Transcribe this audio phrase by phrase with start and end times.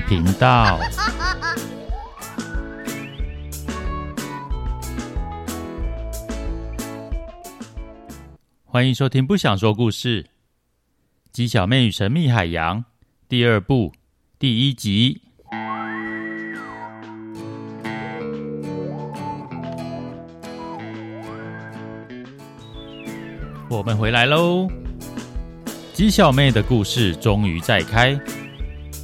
[0.00, 0.78] 频道。
[8.64, 10.22] 欢迎收听《不想说故事》
[11.32, 12.80] 《鸡小妹与神秘海洋》
[13.28, 13.92] 第二部
[14.38, 15.22] 第一集。
[23.68, 24.68] 我们回来喽！
[25.92, 28.18] 鸡小妹的故事终于再开，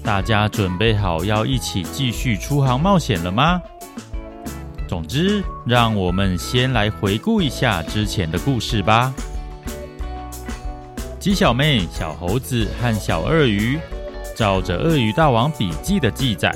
[0.04, 3.60] 大家准备好要一起继续出航冒险了吗？
[4.88, 9.14] 总之，让我们先来回顾一下之前的故事吧。
[11.20, 13.78] 鸡小妹、小猴子和小鳄鱼，
[14.36, 16.52] 照着鳄鱼大王笔记的记载，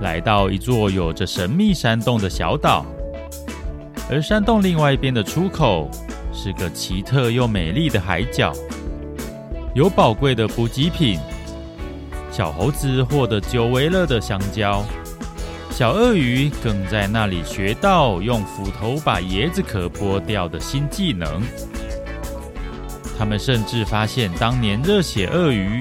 [0.00, 2.84] 来到一座有着神秘山洞的小岛。
[4.10, 5.88] 而山洞另外一边的出口，
[6.32, 8.52] 是个奇特又美丽的海角，
[9.74, 11.20] 有宝贵的补给品。
[12.38, 14.84] 小猴子获得久违了的香蕉，
[15.72, 21.42] 小鳄鱼更在那里学到用斧头把椰子壳剥掉的新技能。
[23.18, 25.80] 他们甚至发现，当年热血鳄鱼，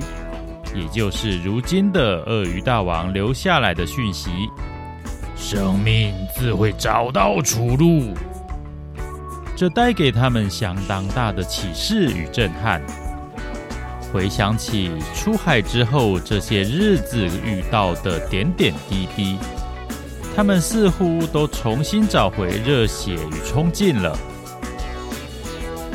[0.74, 4.32] 也就是如今的鳄鱼大王留下来的讯息：
[5.36, 8.16] 生命自会找到出路。
[9.56, 12.82] 这带给他们相当大的启示与震撼。
[14.12, 19.38] 回想起出海之后这些日子遇到的点点滴滴，
[20.36, 24.18] 他们似乎都重新找回热血与冲劲了。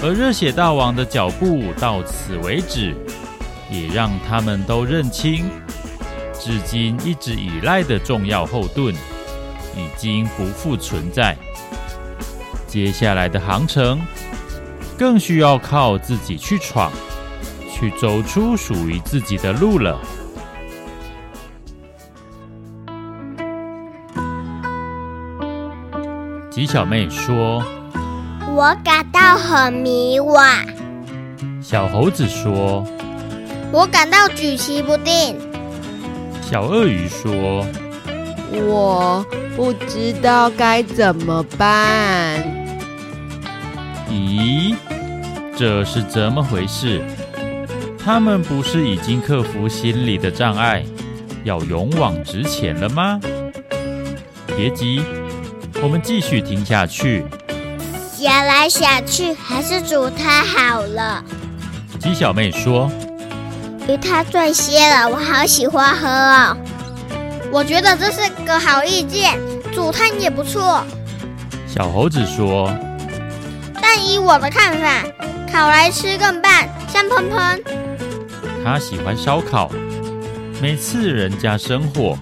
[0.03, 2.95] 而热血大王的脚步到此为止，
[3.71, 5.49] 也让他们都认清，
[6.39, 8.93] 至今一直以来的重要后盾
[9.77, 11.37] 已经不复存在。
[12.67, 14.01] 接下来的航程，
[14.99, 16.91] 更需要靠自己去闯，
[17.83, 19.99] 去走出属于自己的路了。
[26.49, 27.61] 吉小妹说。
[28.55, 30.65] 我感到很迷惘。
[31.61, 32.87] 小猴子说
[33.73, 35.37] ：“我感到举棋不定。”
[36.41, 37.67] 小鳄鱼说
[38.65, 39.27] ：“我
[39.57, 42.45] 不知道该怎么办。”
[44.09, 44.77] 咦，
[45.57, 47.03] 这是怎么回事？
[48.05, 50.85] 他们不是已经克服心理的障碍，
[51.45, 53.21] 要勇往直前了吗？
[54.57, 55.03] 别急，
[55.81, 57.25] 我们继续听下去。
[58.13, 61.23] 想来想去，还是煮汤好了。
[62.01, 62.91] 鸡小妹说
[63.89, 66.57] ：“鱼汤最鲜了，我好喜欢喝哦。”
[67.53, 69.39] 我觉得这是个好意见，
[69.73, 70.83] 煮汤也不错。
[71.69, 72.69] 小猴子说
[73.81, 75.05] ：“但以我的看法，
[75.53, 76.53] 烤来吃更棒，
[76.89, 77.63] 香喷喷。”
[78.65, 79.71] 他喜欢烧烤，
[80.61, 82.17] 每次人家生火，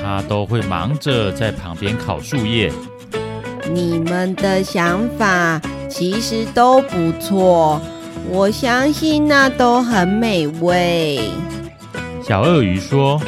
[0.00, 2.72] 他都会忙着在旁边烤树叶。
[3.70, 7.80] 你们的想法其实都不错，
[8.30, 11.20] 我相信那都很美味。
[12.22, 13.20] 小鳄鱼说：“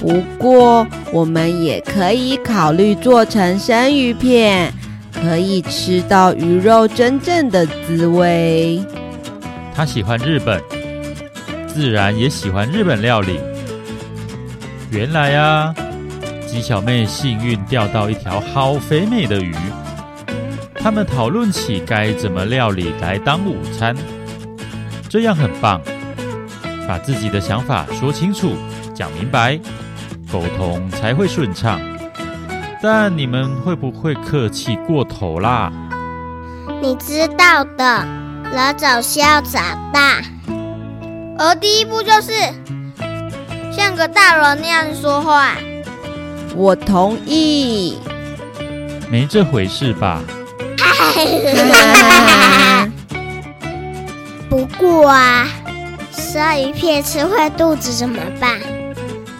[0.00, 4.72] 不过我们也可以考虑做成生鱼片，
[5.12, 8.82] 可以吃到鱼肉真正的滋味。”
[9.72, 10.60] 他喜欢日本，
[11.72, 13.40] 自然也喜欢日本料理。
[14.90, 15.74] 原来啊。
[16.46, 19.54] 鸡小妹幸运钓到一条好肥美的鱼，
[20.74, 23.94] 他们讨论起该怎么料理来当午餐，
[25.08, 25.80] 这样很棒。
[26.88, 28.54] 把自己的想法说清楚、
[28.92, 29.56] 讲明白，
[30.32, 31.80] 沟通才会顺畅。
[32.82, 35.72] 但你们会不会客气过头啦？
[36.82, 38.04] 你知道的，
[38.52, 40.20] 人总是要长大，
[41.42, 42.32] 而第一步就是
[43.74, 45.56] 像个大人那样说话。
[46.54, 47.96] 我同意，
[49.08, 50.20] 没这回事吧？
[54.50, 55.48] 不过啊，
[56.12, 58.60] 鲨鱼片吃坏肚子怎么办？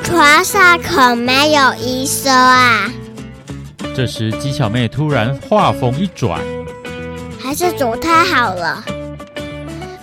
[0.02, 2.90] 船上可没有医生啊！
[3.94, 6.40] 这时，鸡小妹突然话锋一转
[7.44, 8.82] ：“还是煮太好了。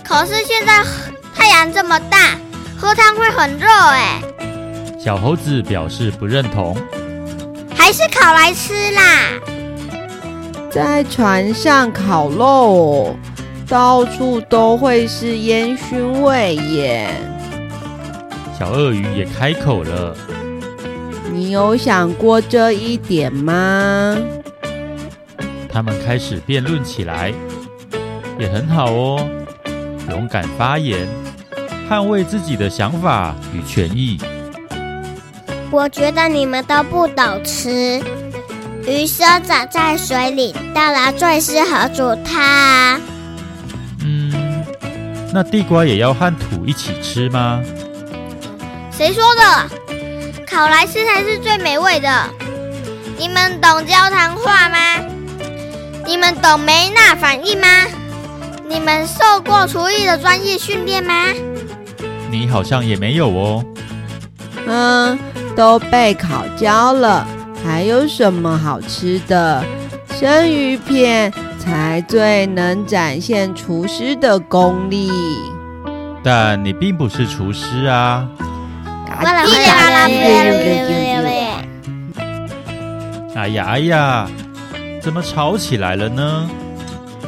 [0.04, 0.84] 可是现在
[1.38, 2.36] 太阳这么大，
[2.76, 4.20] 喝汤会很热哎。”
[4.98, 6.76] 小猴子表示不认同。
[7.74, 9.00] 还是烤来吃啦！
[10.70, 13.16] 在船上烤肉，
[13.68, 17.08] 到处都会是烟熏味耶。
[18.58, 20.14] 小鳄鱼也开口了
[21.32, 24.18] ：“你有想过这一点吗？”
[25.72, 27.32] 他们开始辩论起来，
[28.38, 29.26] 也很好哦。
[30.10, 31.06] 勇敢发言，
[31.88, 34.20] 捍卫自己的想法与权益，
[35.70, 38.02] 我觉得你们都不懂吃。
[38.86, 43.00] 鱼生长在水里，当然最适合煮汤。
[44.04, 44.64] 嗯，
[45.32, 47.62] 那地瓜也要和土一起吃吗？
[48.90, 50.44] 谁说的？
[50.46, 52.08] 烤来吃才是最美味的。
[53.16, 54.76] 你们懂焦糖化吗？
[56.04, 57.66] 你们懂梅纳反应吗？
[58.68, 61.14] 你们受过厨艺的专业训练吗？
[62.30, 63.64] 你好像也没有哦。
[64.66, 65.18] 嗯，
[65.56, 67.26] 都被烤焦了，
[67.64, 69.64] 还有什么好吃的？
[70.10, 75.10] 生鱼片才最能展现厨师的功力。
[76.22, 78.28] 但你并不是厨师啊。
[83.34, 84.28] 哎呀哎呀，
[85.00, 86.48] 怎么吵起来了呢？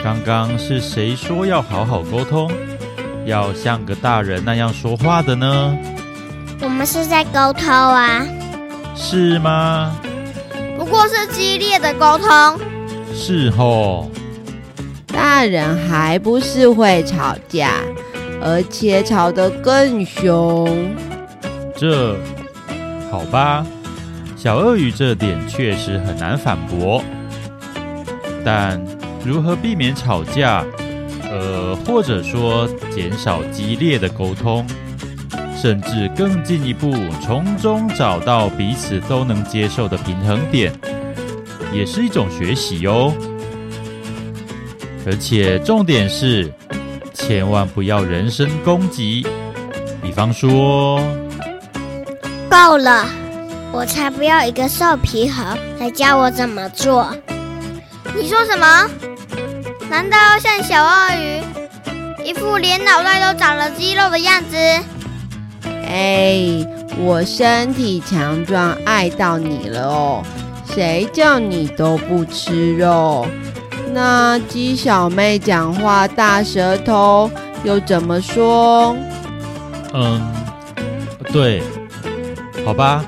[0.03, 2.51] 刚刚是谁说要好好沟通，
[3.31, 5.79] 要像个大人那样说话的呢？
[6.61, 8.27] 我们是在沟通啊。
[8.97, 9.97] 是吗？
[10.77, 12.29] 不过是激烈的沟通。
[13.15, 14.11] 是吼。
[15.07, 17.71] 大人还不是会吵架，
[18.43, 20.93] 而且吵得更凶。
[21.77, 22.17] 这，
[23.11, 23.65] 好吧。
[24.37, 27.03] 小鳄鱼这点确实很难反驳，
[28.45, 28.81] 但
[29.25, 30.65] 如何避免吵架，
[31.31, 34.67] 呃，或者说减少激烈的沟通，
[35.57, 36.93] 甚至更进一步
[37.23, 40.73] 从中找到彼此都能接受的平衡点，
[41.73, 43.15] 也是一种学习哟。
[45.07, 46.53] 而且重点是，
[47.15, 49.27] 千万不要人身攻击，
[50.03, 51.01] 比方说，
[52.51, 53.07] 够了。
[53.73, 55.45] 我才不要一个瘦皮猴
[55.79, 57.09] 来教我怎么做！
[58.17, 58.91] 你说什么？
[59.91, 61.43] 难道要像小鳄鱼，
[62.25, 64.57] 一副连脑袋都长了肌肉的样子？
[65.85, 66.65] 哎，
[66.97, 70.23] 我身体强壮，爱到你了哦！
[70.65, 73.27] 谁叫你都不吃肉？
[73.93, 77.29] 那鸡小妹讲话大舌头，
[77.65, 78.97] 又怎么说？
[79.93, 80.33] 嗯，
[81.33, 81.65] 对，
[82.65, 83.05] 好吧。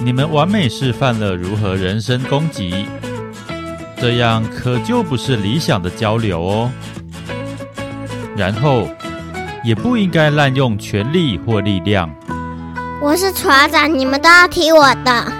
[0.00, 2.86] 你们完美示范了如何人身攻击，
[3.98, 6.70] 这样可就不是理想的交流哦。
[8.36, 8.86] 然后，
[9.64, 12.10] 也不应该滥用权力或力量。
[13.00, 15.32] 我是船长，你们都要听我的。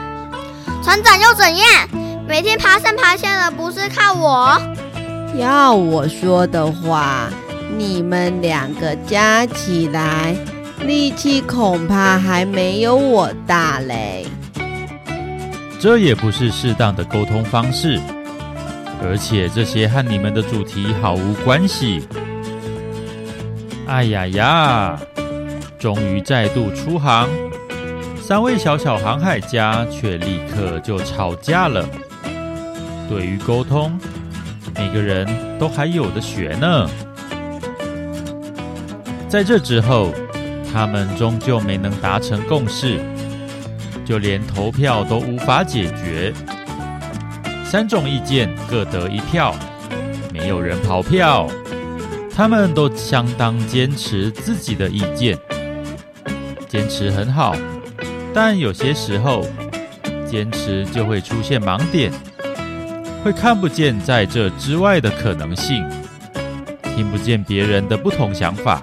[0.82, 1.66] 船长又怎样？
[2.28, 4.60] 每天爬上爬下的不是靠我？
[5.38, 7.28] 要我说的话，
[7.76, 10.34] 你们两个加起来
[10.84, 14.26] 力气恐怕还没有我大嘞。
[15.78, 18.00] 这也不是适当的沟通方式，
[19.02, 22.06] 而且这些和你们的主题毫无关系。
[23.86, 25.00] 哎呀呀！
[25.78, 27.28] 终于再度出航，
[28.20, 31.86] 三位小小航海家却立刻就吵架了。
[33.08, 33.96] 对于沟通，
[34.74, 35.28] 每个人
[35.58, 36.90] 都还有的学呢。
[39.28, 40.12] 在这之后，
[40.72, 42.98] 他们终究没能达成共识。
[44.04, 46.32] 就连投票都无法解决，
[47.68, 49.54] 三种意见各得一票，
[50.32, 51.46] 没有人跑票，
[52.34, 55.36] 他们都相当坚持自己的意见，
[56.68, 57.54] 坚持很好，
[58.32, 59.44] 但有些时候
[60.30, 62.10] 坚持就会出现盲点，
[63.22, 65.84] 会看不见在这之外的可能性，
[66.94, 68.82] 听不见别人的不同想法，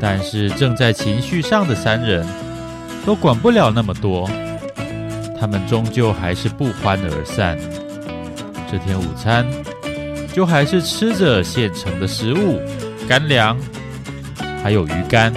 [0.00, 2.26] 但是正在情绪上的三人。
[3.06, 4.26] 都管不了那么多，
[5.44, 7.58] 他们终究还是不欢而散。
[8.72, 9.46] 这天午餐
[10.32, 12.58] 就还是吃着现成的食物，
[13.06, 13.54] 干粮，
[14.62, 15.30] 还有鱼干。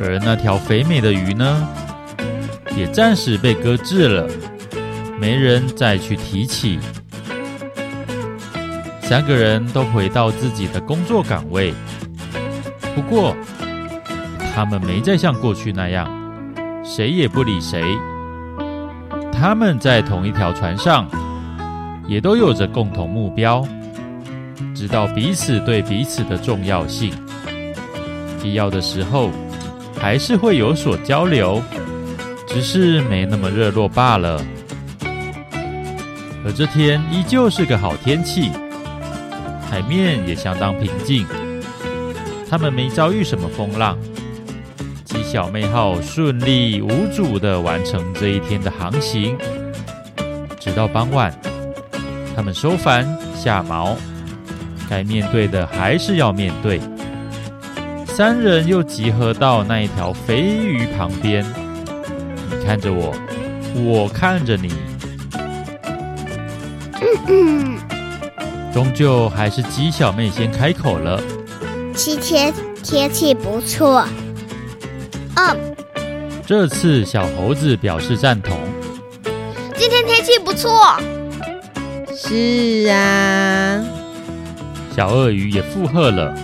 [0.00, 1.68] 而那条肥美的鱼呢，
[2.76, 4.28] 也暂时被搁置了，
[5.18, 6.78] 没人再去提起。
[9.00, 11.74] 三个人都回到自己的工作岗位，
[12.94, 13.34] 不过。
[14.54, 16.08] 他们没再像过去那样，
[16.84, 17.82] 谁也不理谁。
[19.42, 21.04] 他们在同一条船上，
[22.06, 23.66] 也都有着共同目标，
[24.72, 27.12] 知道彼此对彼此的重要性。
[28.40, 29.32] 必要的时候，
[30.00, 31.60] 还是会有所交流，
[32.46, 34.40] 只是没那么热络罢了。
[36.44, 38.48] 而这天依旧是个好天气，
[39.68, 41.26] 海面也相当平静，
[42.48, 43.98] 他们没遭遇什么风浪。
[45.12, 49.36] 鸡小妹号顺利无阻地完成这一天的航行，
[50.58, 51.30] 直到傍晚，
[52.34, 53.94] 他们收帆下锚，
[54.88, 56.80] 该面对的还是要面对。
[58.06, 61.44] 三人又集合到那一条肥鱼旁边。
[62.50, 63.14] 你看着我，
[63.74, 64.72] 我看着你。
[68.72, 71.22] 终究还是鸡小妹先开口了。
[71.92, 72.50] 今天
[72.82, 74.06] 天气不错。
[75.50, 75.76] 嗯，
[76.46, 78.56] 这次小猴子表示赞同。
[79.74, 80.96] 今天天气不错。
[82.14, 83.82] 是啊。
[84.94, 86.34] 小鳄鱼也附和了。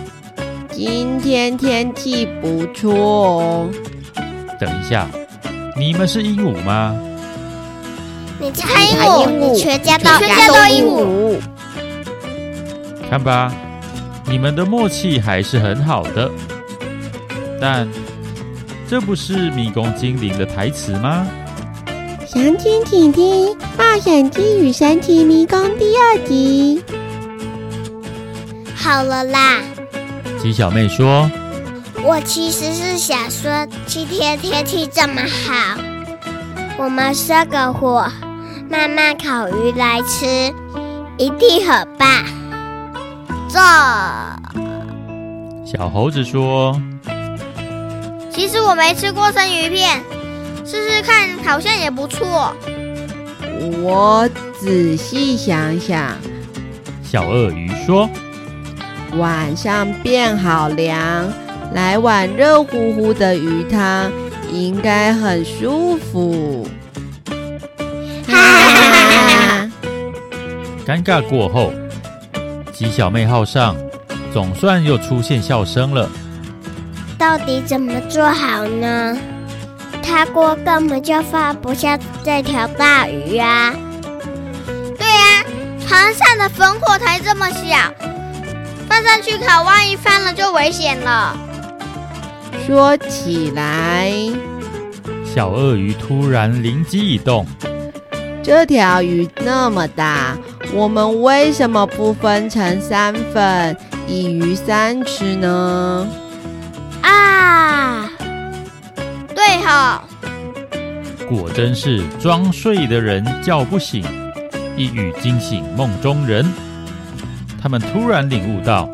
[0.71, 3.69] 今天天气不错哦。
[4.59, 5.07] 等一下，
[5.77, 6.99] 你们是鹦鹉吗？
[8.39, 10.09] 你猜鹦鹉，你全家都
[10.67, 11.37] 鹦鹉。
[13.09, 13.53] 看吧，
[14.25, 16.29] 你们的默契还是很好的。
[17.61, 17.87] 但
[18.89, 21.27] 这不是迷宫精灵的台词吗？
[22.25, 23.45] 详情请听
[23.77, 26.83] 《冒险鸡与神奇迷宫》第二集。
[28.75, 29.59] 好了啦。
[30.41, 31.29] 鸡小妹说
[32.03, 35.79] ：“我其实是想说，今天天气这么好，
[36.79, 38.11] 我们生个火，
[38.71, 40.25] 慢慢烤鱼来吃，
[41.19, 42.07] 一定很棒。”
[43.47, 43.59] 这
[45.63, 46.81] 小猴子说
[48.31, 50.01] ：“其实我没吃过生鱼片，
[50.65, 52.53] 试试看好像也不错。”
[53.81, 56.15] 我仔细想想，
[57.03, 58.09] 小鳄鱼说。
[59.17, 61.29] 晚上变好凉，
[61.73, 64.11] 来碗热乎乎的鱼汤，
[64.51, 66.67] 应该很舒服。
[68.27, 69.71] 哈哈哈哈！
[70.87, 71.73] 尴尬过后，
[72.71, 73.75] 鸡小妹号上
[74.31, 76.09] 总算又出现笑声了。
[77.19, 79.17] 到底怎么做好呢？
[80.01, 83.73] 他锅根本就放不下这条大鱼啊！
[84.97, 85.45] 对呀、啊，
[85.85, 87.93] 船上的烽火台这么小。
[88.87, 91.37] 放上去烤，万一翻了就危险了。
[92.65, 94.13] 说起来，
[95.25, 97.45] 小鳄鱼突然灵机一动：
[98.41, 100.37] 这条鱼那么大，
[100.73, 103.75] 我们为什么不分成三份，
[104.07, 106.07] 一鱼三吃呢？
[107.49, 108.07] 啊，
[109.35, 110.03] 对哈、
[111.27, 114.03] 果真是装睡的人叫不醒，
[114.77, 116.45] 一语惊醒梦中人。
[117.59, 118.87] 他们突然领悟到，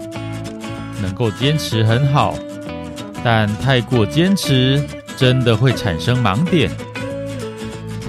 [1.01, 2.33] 能够坚持很好，
[3.25, 4.81] 但太过坚持
[5.17, 6.71] 真的会产生盲点。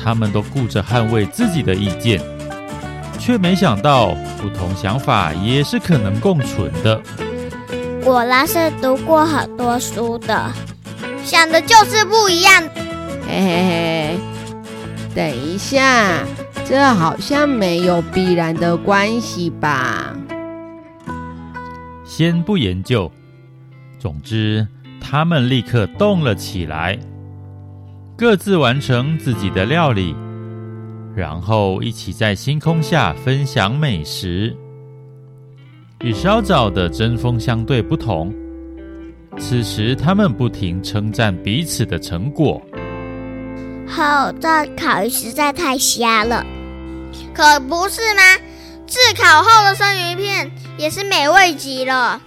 [0.00, 2.22] 他们都顾着捍卫自己的意见，
[3.18, 7.02] 却没想到不同想法也是可能共存的。
[8.06, 10.52] 果然是读过很多书的，
[11.25, 12.62] 想的就是不一样。
[13.26, 14.18] 嘿嘿嘿，
[15.12, 16.22] 等一下，
[16.64, 20.14] 这好像没有必然的关系吧？
[22.04, 23.10] 先不研究，
[23.98, 24.68] 总之，
[25.00, 26.96] 他们立刻动了起来，
[28.16, 30.14] 各自完成自己的料理，
[31.16, 34.56] 然后一起在星空下分享美食。
[36.00, 38.32] 与稍早的针锋相对不同，
[39.38, 42.60] 此时他们不停称赞彼此的成果。
[43.88, 46.44] 好，这烤鱼实在太瞎了，
[47.32, 48.22] 可不是吗？
[48.86, 52.20] 炙烤后的生鱼片也是美味极了。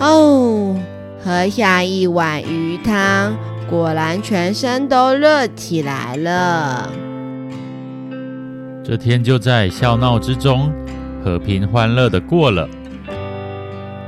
[0.00, 0.74] 哦，
[1.22, 3.36] 喝下一碗鱼汤，
[3.68, 6.90] 果然全身都热起来了。
[8.82, 10.72] 这天就在笑闹之中，
[11.24, 12.68] 和平欢乐的过了。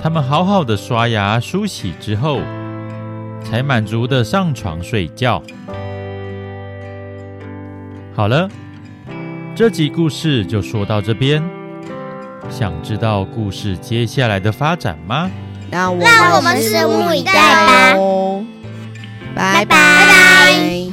[0.02, 2.40] 他们好好的刷牙梳洗之后
[3.42, 5.42] 才满足的上床睡觉。
[8.14, 8.49] 好了
[9.54, 11.42] 这集故事就说到这边。
[12.50, 15.30] 想知道故事接下来的发展吗？
[15.71, 17.97] 那我们拭目以待吧。
[19.35, 20.84] 拜拜。